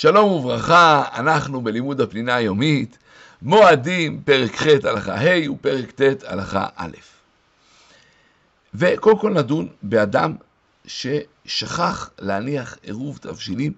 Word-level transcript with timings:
שלום 0.00 0.32
וברכה, 0.32 1.04
אנחנו 1.14 1.60
בלימוד 1.60 2.00
הפנינה 2.00 2.34
היומית, 2.34 2.98
מועדים, 3.42 4.22
פרק 4.24 4.56
ח' 4.56 4.66
הלכה 4.84 5.14
ה' 5.14 5.50
ופרק 5.50 5.90
ט' 5.90 6.24
הלכה 6.26 6.66
א'. 6.76 6.96
וקודם 8.74 9.18
כל 9.18 9.32
נדון 9.32 9.68
באדם 9.82 10.36
ששכח 10.86 12.10
להניח 12.18 12.76
עירוב 12.82 13.18
תבשילים, 13.18 13.72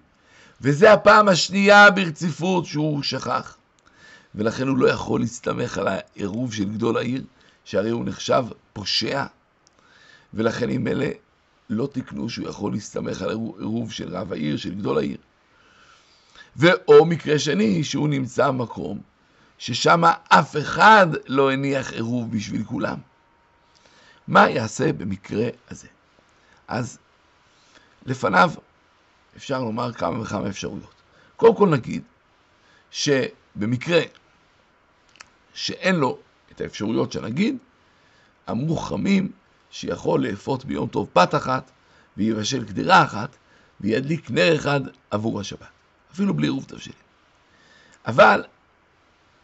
וזה 0.61 0.93
הפעם 0.93 1.29
השנייה 1.29 1.91
ברציפות 1.91 2.67
שהוא 2.67 3.03
שכח, 3.03 3.57
ולכן 4.35 4.69
הוא 4.69 4.79
לא 4.79 4.89
יכול 4.89 5.21
להסתמך 5.21 5.79
על 5.79 5.89
העירוב 5.89 6.55
של 6.55 6.65
גדול 6.65 6.97
העיר, 6.97 7.23
שהרי 7.65 7.91
הוא 7.91 8.05
נחשב 8.05 8.45
פושע, 8.73 9.25
ולכן 10.35 10.71
אם 10.71 10.89
אלה 10.89 11.11
לא 11.71 11.89
תקנו 11.93 12.31
שהוא 12.31 12.49
יכול 12.49 12.73
להסתמך 12.73 13.23
על 13.23 13.31
עירוב 13.31 13.93
של 13.93 14.17
רב 14.17 14.33
העיר, 14.33 14.57
של 14.57 14.75
גדול 14.75 14.99
העיר. 14.99 15.17
ואו 16.57 17.05
מקרה 17.05 17.39
שני, 17.39 17.85
שהוא 17.85 18.09
נמצא 18.09 18.49
במקום 18.49 19.01
ששם 19.59 20.03
אף 20.29 20.57
אחד 20.57 21.07
לא 21.27 21.53
הניח 21.53 21.93
עירוב 21.93 22.37
בשביל 22.37 22.65
כולם. 22.65 22.99
מה 24.29 24.51
יעשה 24.51 24.93
במקרה 24.93 25.49
הזה? 25.71 25.89
אז 26.69 26.99
לפניו 28.07 28.51
אפשר 29.37 29.61
לומר 29.61 29.93
כמה 29.93 30.21
וכמה 30.21 30.49
אפשרויות. 30.49 30.95
קודם 31.37 31.57
כל 31.57 31.69
נגיד 31.69 32.03
שבמקרה 32.91 34.01
שאין 35.55 35.97
לו 35.97 36.19
את 36.53 36.61
האפשרויות 36.61 37.13
שנגיד, 37.13 37.57
אמרו 38.51 38.77
חמים 38.77 39.33
שיכול 39.71 40.27
לאפות 40.27 40.65
ביום 40.65 40.89
טוב 40.89 41.09
פת 41.13 41.35
אחת 41.35 41.71
ויבשל 42.17 42.65
קדירה 42.65 43.05
אחת 43.05 43.37
וידליק 43.81 44.31
נר 44.31 44.57
אחד 44.57 44.81
עבור 45.11 45.41
השבת. 45.41 45.82
אפילו 46.13 46.35
בלי 46.35 46.47
עירוב 46.47 46.65
תבשילים. 46.69 46.99
אבל 48.07 48.45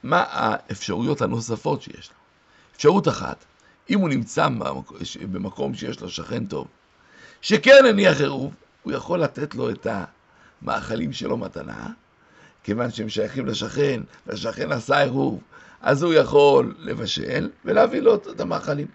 מה 0.03 0.25
האפשרויות 0.29 1.23
הנוספות 1.23 1.83
שיש 1.83 2.11
לו? 2.11 2.17
אפשרות 2.77 3.09
אחת, 3.09 3.45
אם 3.91 3.99
הוא 3.99 4.09
נמצא 4.09 4.49
במקום 5.33 5.75
שיש 5.75 6.01
לו 6.01 6.09
שכן 6.09 6.47
טוב, 6.47 6.69
שכן 7.41 7.85
הניח 7.89 8.21
עירוב, 8.21 8.55
הוא 8.83 8.93
יכול 8.93 9.21
לתת 9.23 9.55
לו 9.55 9.71
את 9.71 9.87
המאכלים 10.63 11.13
שלו 11.13 11.37
מתנה, 11.37 11.87
כיוון 12.63 12.91
שהם 12.91 13.09
שייכים 13.09 13.47
לשכן, 13.47 14.01
והשכן 14.27 14.73
עשה 14.73 15.01
עירוב, 15.01 15.41
אז 15.81 16.03
הוא 16.03 16.15
יכול 16.15 16.75
לבשל 16.79 17.51
ולהביא 17.65 18.01
לו 18.01 18.15
את 18.15 18.41
המאכלים. 18.41 18.87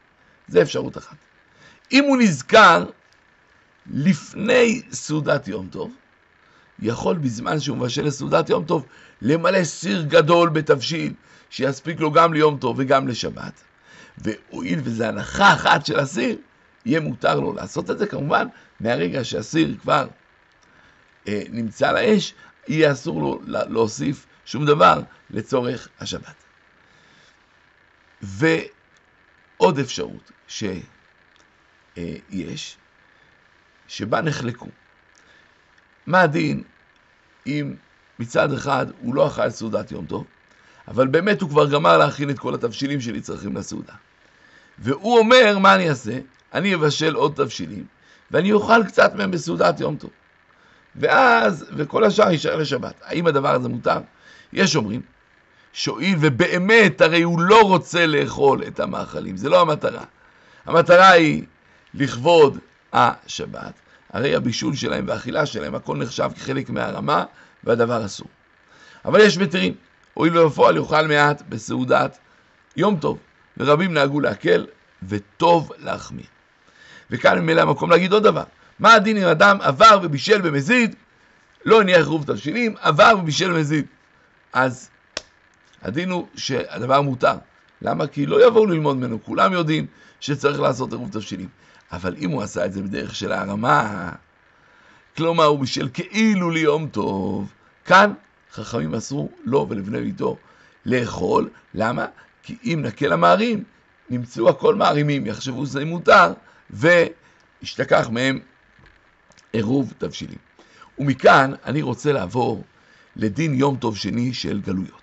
זה 0.47 0.61
אפשרות 0.61 0.97
אחת. 0.97 1.15
אם 1.91 2.03
הוא 2.03 2.17
נזכר 2.17 2.85
לפני 3.91 4.81
סעודת 4.91 5.47
יום 5.47 5.67
טוב, 5.71 5.91
יכול 6.83 7.17
בזמן 7.17 7.59
שהוא 7.59 7.77
מבשל 7.77 8.05
לסעודת 8.05 8.49
יום 8.49 8.65
טוב 8.65 8.85
למלא 9.21 9.63
סיר 9.63 10.01
גדול 10.01 10.49
בתבשיל, 10.49 11.13
שיספיק 11.49 11.99
לו 11.99 12.11
גם 12.11 12.33
ליום 12.33 12.57
טוב 12.57 12.75
וגם 12.79 13.07
לשבת. 13.07 13.63
והואיל 14.17 14.79
וזו 14.83 15.03
הנחה 15.03 15.53
אחת 15.53 15.85
של 15.85 15.99
הסיר, 15.99 16.37
יהיה 16.85 16.99
מותר 16.99 17.39
לו 17.39 17.53
לעשות 17.53 17.91
את 17.91 17.99
זה 17.99 18.07
כמובן 18.07 18.47
מהרגע 18.79 19.23
שהסיר 19.23 19.75
כבר 19.81 20.07
אה, 21.27 21.41
נמצא 21.49 21.89
על 21.89 21.97
האש, 21.97 22.33
יהיה 22.67 22.91
אסור 22.91 23.21
לו 23.21 23.39
להוסיף 23.45 24.25
שום 24.45 24.65
דבר 24.65 25.01
לצורך 25.29 25.87
השבת. 25.99 26.43
ועוד 28.21 29.79
אפשרות 29.79 30.31
שיש, 30.47 30.83
אה, 31.97 32.55
שבה 33.87 34.21
נחלקו. 34.21 34.67
מה 36.07 36.21
הדין 36.21 36.63
אם 37.47 37.73
מצד 38.19 38.53
אחד 38.53 38.85
הוא 39.01 39.15
לא 39.15 39.27
אכל 39.27 39.49
סעודת 39.49 39.91
יום 39.91 40.05
טוב, 40.05 40.25
אבל 40.87 41.07
באמת 41.07 41.41
הוא 41.41 41.49
כבר 41.49 41.69
גמר 41.69 41.97
להכין 41.97 42.29
את 42.29 42.39
כל 42.39 42.53
התבשילים 42.53 43.01
שלי 43.01 43.21
צריכים 43.21 43.55
לסעודה. 43.55 43.93
והוא 44.79 45.17
אומר, 45.17 45.59
מה 45.59 45.75
אני 45.75 45.89
אעשה? 45.89 46.19
אני 46.53 46.75
אבשל 46.75 47.15
עוד 47.15 47.33
תבשילים, 47.35 47.85
ואני 48.31 48.51
אוכל 48.51 48.83
קצת 48.87 49.15
מהם 49.15 49.31
בסעודת 49.31 49.79
יום 49.79 49.95
טוב. 49.95 50.09
ואז, 50.95 51.65
וכל 51.75 52.03
השאר 52.03 52.31
יישאר 52.31 52.55
לשבת. 52.55 52.93
האם 53.03 53.27
הדבר 53.27 53.55
הזה 53.55 53.69
מותר? 53.69 53.99
יש 54.53 54.75
אומרים, 54.75 55.01
שואיל 55.73 56.17
ובאמת, 56.21 57.01
הרי 57.01 57.21
הוא 57.21 57.39
לא 57.41 57.61
רוצה 57.61 58.05
לאכול 58.05 58.63
את 58.67 58.79
המאכלים, 58.79 59.37
זה 59.37 59.49
לא 59.49 59.61
המטרה. 59.61 60.03
המטרה 60.65 61.09
היא 61.09 61.43
לכבוד 61.93 62.57
השבת, 62.93 63.73
הרי 64.13 64.35
הבישול 64.35 64.75
שלהם 64.75 65.07
והאכילה 65.07 65.45
שלהם, 65.45 65.75
הכל 65.75 65.97
נחשב 65.97 66.29
כחלק 66.35 66.69
מהרמה, 66.69 67.25
והדבר 67.63 68.05
אסור. 68.05 68.27
אבל 69.05 69.19
יש 69.19 69.37
מתירים, 69.37 69.73
הואיל 70.13 70.37
ובפועל 70.37 70.77
יאכל 70.77 71.07
מעט 71.07 71.41
בסעודת 71.49 72.17
יום 72.75 72.97
טוב, 72.97 73.17
ורבים 73.57 73.93
נהגו 73.93 74.19
להקל, 74.19 74.65
וטוב 75.09 75.71
להחמיר. 75.77 76.25
וכאן 77.11 77.39
ממילא 77.39 77.61
המקום 77.61 77.91
להגיד 77.91 78.13
עוד 78.13 78.23
דבר, 78.23 78.43
מה 78.79 78.93
הדין 78.93 79.17
אם 79.17 79.27
אדם 79.27 79.57
עבר 79.61 79.99
ובישל 80.03 80.41
במזיד, 80.41 80.95
לא 81.65 81.81
הניח 81.81 81.97
עירוב 81.97 82.23
תבשילים, 82.25 82.75
עבר 82.81 83.13
ובישל 83.19 83.51
במזיד. 83.51 83.85
אז 84.53 84.89
הדין 85.81 86.09
הוא 86.09 86.27
שהדבר 86.35 87.01
מותר. 87.01 87.35
למה? 87.83 88.07
כי 88.07 88.25
לא 88.25 88.47
יבואו 88.47 88.65
ללמוד 88.65 88.97
ממנו, 88.97 89.23
כולם 89.23 89.53
יודעים 89.53 89.85
שצריך 90.19 90.59
לעשות 90.59 90.91
עירוב 90.91 91.09
תבשילים. 91.11 91.47
אבל 91.91 92.15
אם 92.19 92.29
הוא 92.29 92.41
עשה 92.41 92.65
את 92.65 92.73
זה 92.73 92.81
בדרך 92.81 93.15
של 93.15 93.31
הערמה, 93.31 94.11
כלומר 95.17 95.45
הוא 95.45 95.59
בשל 95.59 95.89
כאילו 95.93 96.49
ליום 96.49 96.87
טוב, 96.87 97.51
כאן 97.85 98.13
חכמים 98.51 98.95
אסרו 98.95 99.29
לו 99.45 99.67
ולבני 99.69 100.01
ביתו 100.01 100.37
לאכול, 100.85 101.49
למה? 101.73 102.05
כי 102.43 102.57
אם 102.63 102.79
נקל 102.83 103.13
המערים, 103.13 103.63
נמצאו 104.09 104.49
הכל 104.49 104.75
מערימים, 104.75 105.25
יחשבו 105.25 105.65
שזה 105.65 105.85
מותר, 105.85 106.33
וישתכח 106.69 108.09
מהם 108.11 108.39
עירוב 109.53 109.93
תבשילים. 109.97 110.37
ומכאן 110.99 111.51
אני 111.65 111.81
רוצה 111.81 112.11
לעבור 112.11 112.63
לדין 113.15 113.53
יום 113.53 113.77
טוב 113.77 113.97
שני 113.97 114.33
של 114.33 114.61
גלויות. 114.61 115.02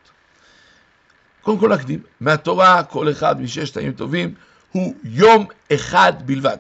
קודם 1.43 1.59
כל 1.59 1.75
נקדים, 1.75 2.03
מהתורה 2.21 2.85
כל 2.85 3.11
אחד 3.11 3.41
מששת 3.41 3.77
הימים 3.77 3.93
טובים 3.93 4.35
הוא 4.73 4.95
יום 5.05 5.47
אחד 5.73 6.13
בלבד. 6.27 6.57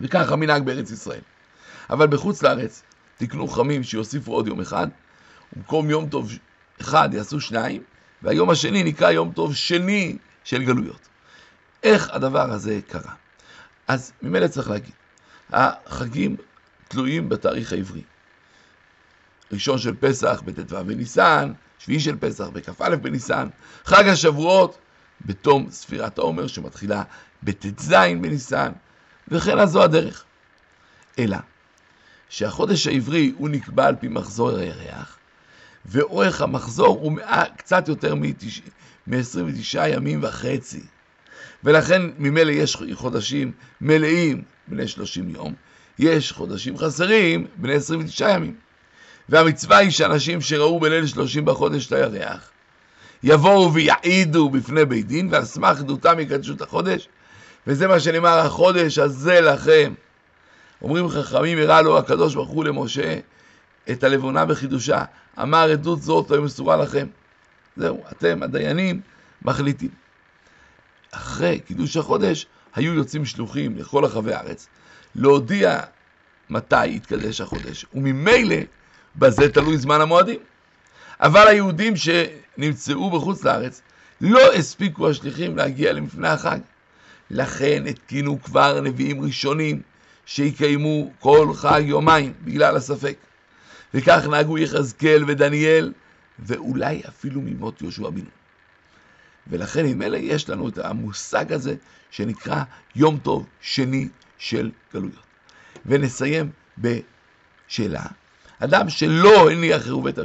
וככה 0.00 0.36
מנהג 0.36 0.62
בארץ 0.62 0.90
ישראל. 0.90 1.20
אבל 1.90 2.06
בחוץ 2.06 2.42
לארץ 2.42 2.82
תקנו 3.16 3.48
חמים 3.48 3.82
שיוסיפו 3.82 4.32
עוד 4.32 4.46
יום 4.46 4.60
אחד, 4.60 4.88
במקום 5.56 5.90
יום 5.90 6.08
טוב 6.08 6.32
אחד 6.80 7.08
יעשו 7.12 7.40
שניים, 7.40 7.82
והיום 8.22 8.50
השני 8.50 8.84
נקרא 8.84 9.10
יום 9.10 9.32
טוב 9.32 9.54
שני 9.54 10.16
של 10.44 10.62
גלויות. 10.62 11.08
איך 11.82 12.10
הדבר 12.10 12.52
הזה 12.52 12.80
קרה? 12.88 13.12
אז 13.88 14.12
ממילא 14.22 14.48
צריך 14.48 14.70
להגיד, 14.70 14.92
החגים 15.52 16.36
תלויים 16.88 17.28
בתאריך 17.28 17.72
העברי. 17.72 18.02
ראשון 19.52 19.78
של 19.78 19.94
פסח 20.00 20.42
בט"ו 20.44 20.84
בניסן, 20.84 21.52
שביעי 21.78 22.00
של 22.00 22.16
פסח 22.20 22.48
בכ"א 22.52 22.96
בניסן, 22.96 23.48
חג 23.84 24.08
השבועות 24.08 24.78
בתום 25.26 25.70
ספירת 25.70 26.18
העומר 26.18 26.46
שמתחילה 26.46 27.02
בט"ז 27.42 27.94
בניסן, 28.20 28.72
וכן 29.28 29.58
אז 29.58 29.70
זו 29.70 29.82
הדרך. 29.82 30.24
אלא 31.18 31.38
שהחודש 32.28 32.86
העברי 32.86 33.32
הוא 33.36 33.48
נקבע 33.48 33.86
על 33.86 33.96
פי 33.96 34.08
מחזור 34.08 34.50
הירח, 34.50 35.18
ואורך 35.86 36.40
המחזור 36.40 36.98
הוא 37.02 37.18
קצת 37.56 37.88
יותר 37.88 38.14
מ-29 38.14 39.78
ימים 39.88 40.20
וחצי. 40.22 40.82
ולכן 41.64 42.02
ממילא 42.18 42.50
יש 42.50 42.76
חודשים 42.94 43.52
מלאים 43.80 44.42
בני 44.68 44.88
30 44.88 45.28
יום, 45.28 45.54
יש 45.98 46.32
חודשים 46.32 46.78
חסרים 46.78 47.46
בני 47.56 47.74
29 47.74 48.30
ימים. 48.30 48.54
והמצווה 49.28 49.76
היא 49.78 49.90
שאנשים 49.90 50.40
שראו 50.40 50.80
בליל 50.80 51.06
30 51.06 51.44
בחודש 51.44 51.86
את 51.86 51.92
הירח, 51.92 52.50
יבואו 53.22 53.72
ויעידו 53.74 54.50
בפני 54.50 54.84
בית 54.84 55.06
דין, 55.06 55.28
ועל 55.32 55.44
סמך 55.44 55.78
עדותם 55.78 56.20
יקדשו 56.20 56.52
את 56.52 56.60
החודש, 56.60 57.08
וזה 57.66 57.88
מה 57.88 58.00
שנאמר, 58.00 58.38
החודש 58.38 58.98
הזה 58.98 59.40
לכם. 59.40 59.94
אומרים 60.82 61.08
חכמים, 61.08 61.58
הראה 61.58 61.82
לו 61.82 61.98
הקדוש 61.98 62.34
ברוך 62.34 62.48
הוא 62.48 62.64
למשה 62.64 63.18
את 63.90 64.04
הלבונה 64.04 64.46
בחידושה. 64.46 65.04
אמר 65.42 65.70
עדות 65.70 66.02
זאת 66.02 66.30
לא 66.30 66.42
מסורה 66.42 66.76
לכם. 66.76 67.06
זהו, 67.76 68.02
אתם 68.12 68.42
הדיינים 68.42 69.00
מחליטים. 69.42 69.90
אחרי 71.10 71.60
קידוש 71.60 71.96
החודש 71.96 72.46
היו 72.74 72.94
יוצאים 72.94 73.24
שלוחים 73.24 73.76
לכל 73.76 74.04
רחבי 74.04 74.34
הארץ 74.34 74.68
להודיע 75.14 75.80
מתי 76.50 76.86
יתקדש 76.86 77.40
החודש, 77.40 77.86
וממילא 77.94 78.56
בזה 79.16 79.52
תלוי 79.52 79.78
זמן 79.78 80.00
המועדים. 80.00 80.38
אבל 81.20 81.48
היהודים 81.48 81.94
שנמצאו 81.96 83.10
בחוץ 83.10 83.44
לארץ 83.44 83.82
לא 84.20 84.52
הספיקו 84.52 85.10
השליחים 85.10 85.56
להגיע 85.56 85.92
למפני 85.92 86.28
החג. 86.28 86.58
לכן 87.30 87.84
התקינו 87.86 88.42
כבר 88.42 88.80
נביאים 88.80 89.20
ראשונים 89.22 89.82
שיקיימו 90.26 91.12
כל 91.18 91.48
חג 91.54 91.82
יומיים 91.84 92.32
בגלל 92.44 92.76
הספק. 92.76 93.16
וכך 93.94 94.26
נהגו 94.30 94.58
יחזקאל 94.58 95.24
ודניאל, 95.26 95.92
ואולי 96.38 97.02
אפילו 97.08 97.40
ממות 97.40 97.82
יהושע 97.82 98.10
בן. 98.10 98.24
ולכן 99.46 99.86
עם 99.86 100.02
אלה 100.02 100.18
יש 100.18 100.48
לנו 100.48 100.68
את 100.68 100.78
המושג 100.78 101.52
הזה 101.52 101.74
שנקרא 102.10 102.62
יום 102.96 103.18
טוב 103.18 103.46
שני 103.60 104.08
של 104.38 104.70
גלויות. 104.94 105.22
ונסיים 105.86 106.50
בשאלה, 106.78 108.02
אדם 108.60 108.90
שלא 108.90 109.50
הניח 109.50 109.84
עירוב 109.84 110.04
בית 110.04 110.18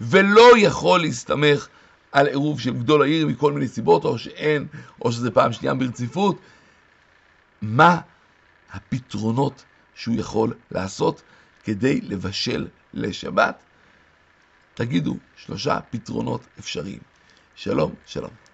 ולא 0.00 0.58
יכול 0.58 1.00
להסתמך 1.00 1.68
על 2.12 2.26
עירוב 2.26 2.60
של 2.60 2.72
גדול 2.74 3.02
העיר 3.02 3.26
מכל 3.26 3.52
מיני 3.52 3.68
סיבות, 3.68 4.04
או 4.04 4.18
שאין, 4.18 4.66
או 5.04 5.12
שזה 5.12 5.30
פעם 5.30 5.52
שנייה 5.52 5.74
ברציפות, 5.74 6.38
מה 7.62 8.00
הפתרונות 8.72 9.64
שהוא 9.94 10.14
יכול 10.18 10.54
לעשות 10.70 11.22
כדי 11.64 12.00
לבשל 12.00 12.68
לשבת? 12.94 13.62
תגידו 14.74 15.16
שלושה 15.36 15.78
פתרונות 15.90 16.40
אפשריים. 16.58 17.00
שלום, 17.54 17.94
שלום. 18.06 18.51